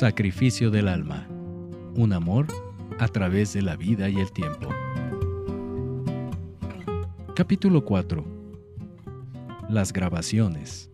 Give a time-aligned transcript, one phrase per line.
[0.00, 1.28] Sacrificio del alma.
[1.94, 2.46] Un amor
[2.98, 4.70] a través de la vida y el tiempo.
[7.36, 8.24] Capítulo 4.
[9.68, 10.90] Las grabaciones.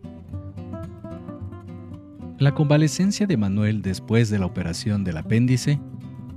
[2.41, 5.79] La convalecencia de Manuel después de la operación del apéndice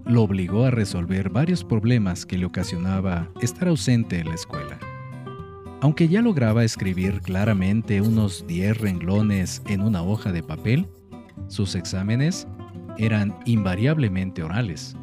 [0.05, 4.77] lo obligó a resolver varios problemas que le ocasionaba estar ausente en la escuela.
[5.81, 10.87] Aunque ya lograba escribir claramente unos 10 renglones en una hoja de papel,
[11.47, 12.47] sus exámenes
[12.99, 14.95] eran invariablemente orales.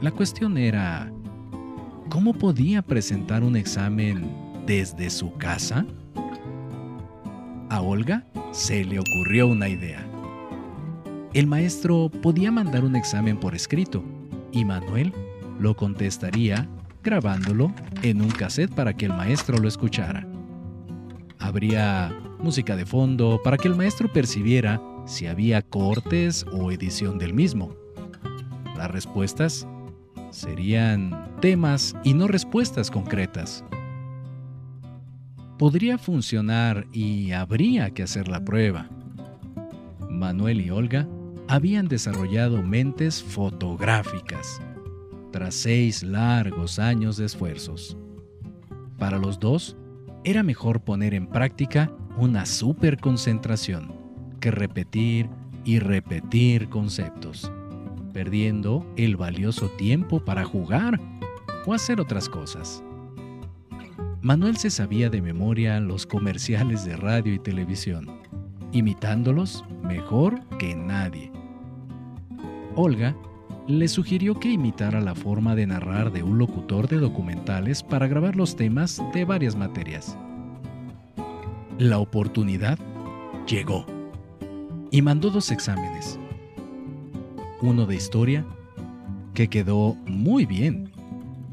[0.00, 1.12] La cuestión era,
[2.08, 4.28] ¿cómo podía presentar un examen
[4.66, 5.86] desde su casa?
[7.68, 10.04] A Olga se le ocurrió una idea.
[11.34, 14.02] El maestro podía mandar un examen por escrito
[14.50, 15.12] y Manuel
[15.60, 16.68] lo contestaría
[17.02, 20.26] grabándolo en un cassette para que el maestro lo escuchara.
[21.38, 27.34] Habría música de fondo para que el maestro percibiera si había cortes o edición del
[27.34, 27.74] mismo.
[28.76, 29.66] Las respuestas
[30.30, 33.64] serían temas y no respuestas concretas
[35.62, 38.90] podría funcionar y habría que hacer la prueba.
[40.10, 41.06] Manuel y Olga
[41.46, 44.60] habían desarrollado mentes fotográficas
[45.30, 47.96] tras seis largos años de esfuerzos.
[48.98, 49.76] Para los dos,
[50.24, 54.01] era mejor poner en práctica una superconcentración
[54.42, 55.30] que repetir
[55.64, 57.50] y repetir conceptos,
[58.12, 61.00] perdiendo el valioso tiempo para jugar
[61.64, 62.82] o hacer otras cosas.
[64.20, 68.10] Manuel se sabía de memoria los comerciales de radio y televisión,
[68.72, 71.30] imitándolos mejor que nadie.
[72.74, 73.16] Olga
[73.68, 78.34] le sugirió que imitara la forma de narrar de un locutor de documentales para grabar
[78.34, 80.18] los temas de varias materias.
[81.78, 82.76] La oportunidad
[83.46, 83.86] llegó
[84.92, 86.20] y mandó dos exámenes.
[87.60, 88.44] Uno de historia,
[89.34, 90.92] que quedó muy bien,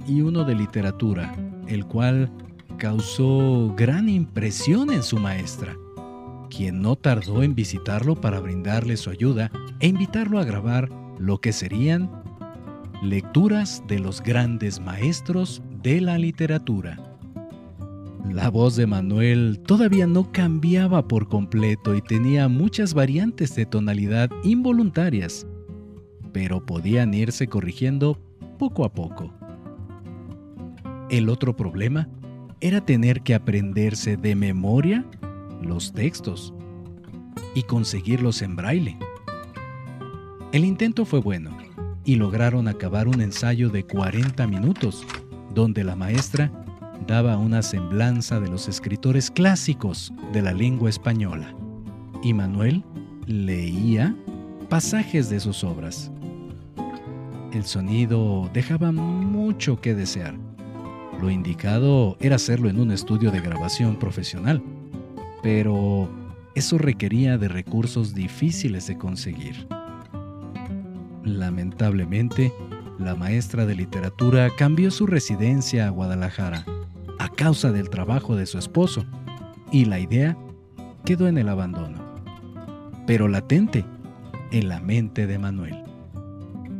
[0.05, 1.33] y uno de literatura,
[1.67, 2.29] el cual
[2.78, 5.75] causó gran impresión en su maestra,
[6.49, 11.53] quien no tardó en visitarlo para brindarle su ayuda e invitarlo a grabar lo que
[11.53, 12.11] serían
[13.01, 17.09] lecturas de los grandes maestros de la literatura.
[18.31, 24.29] La voz de Manuel todavía no cambiaba por completo y tenía muchas variantes de tonalidad
[24.44, 25.47] involuntarias,
[26.31, 28.19] pero podían irse corrigiendo
[28.59, 29.34] poco a poco.
[31.09, 32.07] El otro problema
[32.62, 35.06] era tener que aprenderse de memoria
[35.63, 36.53] los textos
[37.56, 38.97] y conseguirlos en braille.
[40.51, 41.57] El intento fue bueno
[42.06, 45.03] y lograron acabar un ensayo de 40 minutos,
[45.56, 46.51] donde la maestra
[47.07, 51.53] daba una semblanza de los escritores clásicos de la lengua española,
[52.23, 52.83] y Manuel
[53.25, 54.15] leía
[54.69, 56.11] pasajes de sus obras.
[57.53, 60.35] El sonido dejaba mucho que desear
[61.21, 64.63] lo indicado era hacerlo en un estudio de grabación profesional,
[65.43, 66.09] pero
[66.55, 69.67] eso requería de recursos difíciles de conseguir.
[71.25, 72.53] Lamentablemente,
[72.97, 76.66] la maestra de literatura cambió su residencia a Guadalajara
[77.19, 79.06] a causa del trabajo de su esposo
[79.72, 80.38] y la idea
[81.06, 82.03] quedó en el abandono,
[83.06, 83.85] pero latente
[84.52, 85.84] en la mente de Manuel.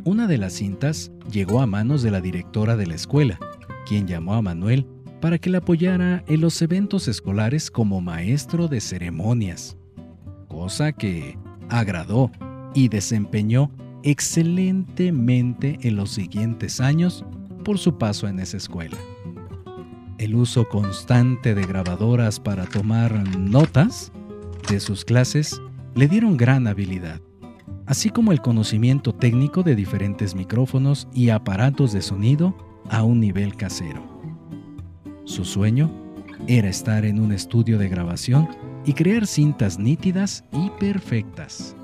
[0.04, 3.38] Una de las cintas llegó a manos de la directora de la escuela
[3.86, 4.86] quien llamó a Manuel
[5.20, 9.76] para que le apoyara en los eventos escolares como maestro de ceremonias,
[10.48, 11.36] cosa que
[11.68, 12.30] agradó
[12.74, 13.70] y desempeñó
[14.02, 17.24] excelentemente en los siguientes años
[17.64, 18.96] por su paso en esa escuela.
[20.20, 24.12] El uso constante de grabadoras para tomar notas
[24.68, 25.58] de sus clases
[25.94, 27.22] le dieron gran habilidad,
[27.86, 32.54] así como el conocimiento técnico de diferentes micrófonos y aparatos de sonido
[32.90, 34.02] a un nivel casero.
[35.24, 35.90] Su sueño
[36.46, 38.46] era estar en un estudio de grabación
[38.84, 41.74] y crear cintas nítidas y perfectas.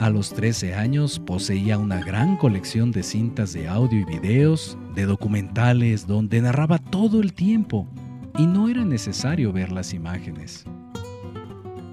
[0.00, 5.06] A los 13 años poseía una gran colección de cintas de audio y videos, de
[5.06, 7.88] documentales donde narraba todo el tiempo
[8.36, 10.64] y no era necesario ver las imágenes.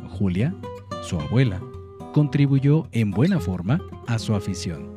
[0.10, 0.56] Julia,
[1.02, 1.60] su abuela,
[2.14, 4.96] contribuyó en buena forma a su afición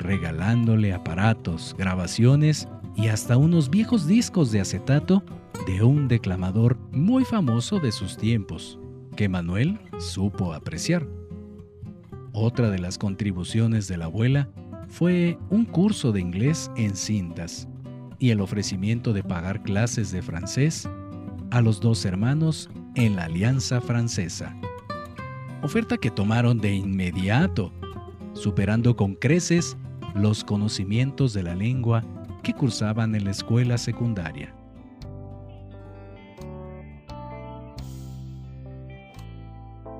[0.00, 5.22] regalándole aparatos, grabaciones y hasta unos viejos discos de acetato
[5.66, 8.78] de un declamador muy famoso de sus tiempos,
[9.16, 11.19] que Manuel supo apreciar.
[12.32, 14.48] Otra de las contribuciones de la abuela
[14.88, 17.68] fue un curso de inglés en cintas
[18.18, 20.88] y el ofrecimiento de pagar clases de francés
[21.50, 24.54] a los dos hermanos en la Alianza Francesa.
[25.62, 27.72] Oferta que tomaron de inmediato
[28.32, 29.76] superando con creces
[30.14, 32.04] los conocimientos de la lengua
[32.42, 34.54] que cursaban en la escuela secundaria.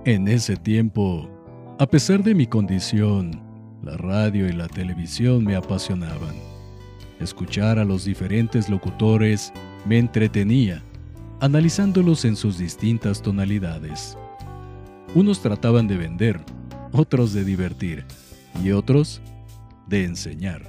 [0.05, 1.29] En ese tiempo,
[1.81, 3.41] a pesar de mi condición,
[3.83, 6.35] la radio y la televisión me apasionaban.
[7.21, 9.51] Escuchar a los diferentes locutores
[9.87, 10.83] me entretenía,
[11.41, 14.19] analizándolos en sus distintas tonalidades.
[15.15, 16.39] Unos trataban de vender,
[16.93, 18.05] otros de divertir
[18.63, 19.23] y otros
[19.89, 20.61] de enseñar.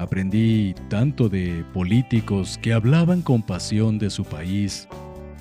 [0.00, 4.88] Aprendí tanto de políticos que hablaban con pasión de su país,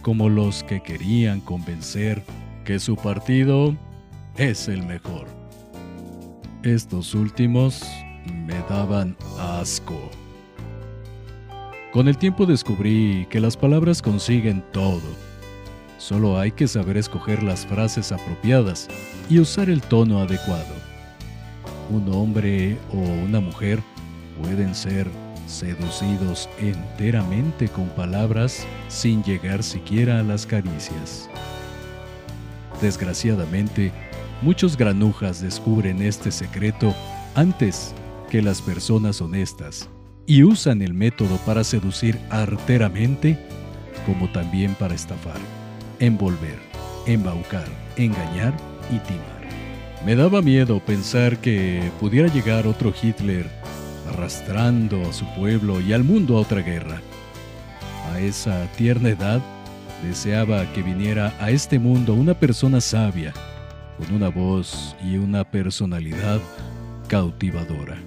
[0.03, 2.21] como los que querían convencer
[2.63, 3.75] que su partido
[4.37, 5.27] es el mejor.
[6.63, 7.81] Estos últimos
[8.45, 10.09] me daban asco.
[11.93, 15.01] Con el tiempo descubrí que las palabras consiguen todo.
[15.97, 18.89] Solo hay que saber escoger las frases apropiadas
[19.29, 20.75] y usar el tono adecuado.
[21.89, 23.79] Un hombre o una mujer
[24.41, 25.07] pueden ser
[25.47, 31.29] seducidos enteramente con palabras sin llegar siquiera a las caricias.
[32.81, 33.93] Desgraciadamente,
[34.41, 36.93] muchos granujas descubren este secreto
[37.35, 37.93] antes
[38.29, 39.89] que las personas honestas
[40.25, 43.37] y usan el método para seducir arteramente
[44.05, 45.39] como también para estafar,
[45.99, 46.59] envolver,
[47.05, 47.67] embaucar,
[47.97, 48.53] engañar
[48.91, 49.35] y timar.
[50.05, 53.49] Me daba miedo pensar que pudiera llegar otro Hitler
[54.09, 57.01] arrastrando a su pueblo y al mundo a otra guerra.
[58.11, 59.41] A esa tierna edad
[60.03, 63.33] deseaba que viniera a este mundo una persona sabia,
[63.97, 66.39] con una voz y una personalidad
[67.07, 67.97] cautivadora,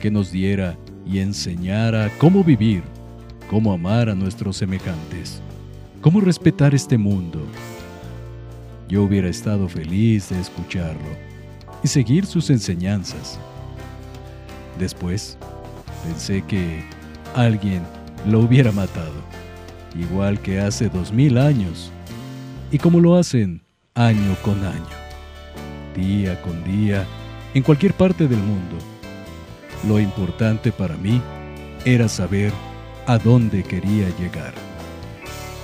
[0.00, 0.76] que nos diera
[1.06, 2.82] y enseñara cómo vivir,
[3.50, 5.42] cómo amar a nuestros semejantes,
[6.00, 7.40] cómo respetar este mundo.
[8.88, 11.32] Yo hubiera estado feliz de escucharlo
[11.82, 13.38] y seguir sus enseñanzas.
[14.78, 15.38] Después,
[16.04, 16.82] pensé que
[17.34, 17.82] alguien
[18.26, 19.12] lo hubiera matado,
[19.98, 21.90] igual que hace dos mil años,
[22.70, 23.61] y como lo hacen
[23.94, 24.96] año con año,
[25.94, 27.06] día con día,
[27.52, 28.78] en cualquier parte del mundo.
[29.86, 31.20] Lo importante para mí
[31.84, 32.52] era saber
[33.06, 34.54] a dónde quería llegar,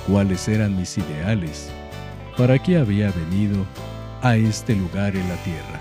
[0.07, 1.71] cuáles eran mis ideales,
[2.37, 3.65] para qué había venido
[4.21, 5.81] a este lugar en la tierra.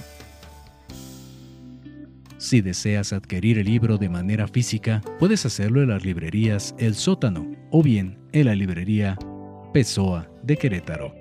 [2.51, 7.49] Si deseas adquirir el libro de manera física, puedes hacerlo en las librerías El Sótano
[7.69, 9.17] o bien en la librería
[9.73, 11.15] Pessoa de Querétaro.